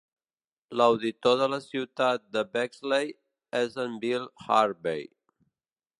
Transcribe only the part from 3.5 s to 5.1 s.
és en Bill Harvey.